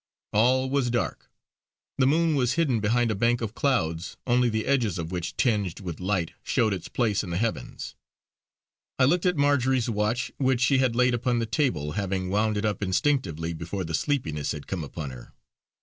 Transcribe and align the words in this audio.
All 0.33 0.67
was 0.67 0.89
dark. 0.89 1.29
The 1.99 2.07
moon 2.07 2.33
was 2.33 2.53
hidden 2.53 2.79
behind 2.79 3.11
a 3.11 3.15
bank 3.15 3.39
of 3.39 3.53
cloud, 3.53 4.01
only 4.25 4.49
the 4.49 4.65
edges 4.65 4.97
of 4.97 5.11
which 5.11 5.37
tinged 5.37 5.79
with 5.79 5.99
light 5.99 6.31
showed 6.41 6.73
its 6.73 6.87
place 6.87 7.23
in 7.23 7.29
the 7.29 7.37
heavens. 7.37 7.93
I 8.97 9.05
looked 9.05 9.27
at 9.27 9.37
Marjory's 9.37 9.91
watch 9.91 10.31
which 10.37 10.61
she 10.61 10.79
had 10.79 10.95
laid 10.95 11.13
upon 11.13 11.37
the 11.37 11.45
table, 11.45 11.91
having 11.91 12.31
wound 12.31 12.57
it 12.57 12.65
up 12.65 12.81
instinctively 12.81 13.53
before 13.53 13.83
the 13.83 13.93
sleepiness 13.93 14.53
had 14.53 14.65
come 14.65 14.83
upon 14.83 15.11
her. 15.11 15.33